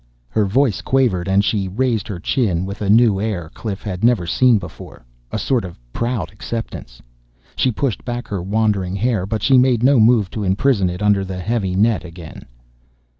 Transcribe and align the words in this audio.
Her 0.29 0.45
voice 0.47 0.81
quavered 0.81 1.27
and 1.27 1.45
she 1.45 1.67
raised 1.67 2.07
her 2.07 2.19
chin 2.19 2.65
with 2.65 2.81
a 2.81 2.89
new 2.89 3.21
air 3.21 3.51
Cliff 3.53 3.83
had 3.83 4.03
never 4.03 4.25
seen 4.25 4.57
before 4.57 5.05
a 5.31 5.37
sort 5.37 5.63
of 5.63 5.77
proud 5.93 6.31
acceptance. 6.31 7.03
She 7.55 7.71
pushed 7.71 8.03
back 8.03 8.27
her 8.27 8.41
wandering 8.41 8.95
hair, 8.95 9.27
but 9.27 9.43
she 9.43 9.59
made 9.59 9.83
no 9.83 9.99
move 9.99 10.31
to 10.31 10.43
imprison 10.43 10.89
it 10.89 11.03
under 11.03 11.23
the 11.23 11.39
heavy 11.39 11.75
net 11.75 12.03
again. 12.03 12.47